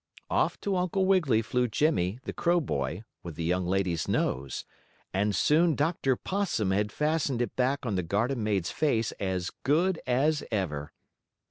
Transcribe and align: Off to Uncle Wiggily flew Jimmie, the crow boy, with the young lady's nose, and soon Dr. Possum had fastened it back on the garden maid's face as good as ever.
Off 0.31 0.59
to 0.59 0.75
Uncle 0.77 1.05
Wiggily 1.05 1.43
flew 1.43 1.67
Jimmie, 1.67 2.17
the 2.23 2.33
crow 2.33 2.59
boy, 2.59 3.03
with 3.21 3.35
the 3.35 3.43
young 3.43 3.67
lady's 3.67 4.07
nose, 4.07 4.65
and 5.13 5.35
soon 5.35 5.75
Dr. 5.75 6.15
Possum 6.15 6.71
had 6.71 6.91
fastened 6.91 7.39
it 7.39 7.55
back 7.55 7.85
on 7.85 7.93
the 7.93 8.01
garden 8.01 8.43
maid's 8.43 8.71
face 8.71 9.11
as 9.19 9.51
good 9.61 10.01
as 10.07 10.43
ever. 10.51 10.91